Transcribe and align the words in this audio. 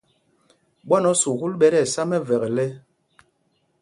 Ɓwán 0.87 1.05
o 1.11 1.13
sukûl 1.21 1.53
ɓɛ 1.59 1.67
tí 1.73 1.79
ɛsá 1.85 2.01
mɛvekle. 2.09 2.65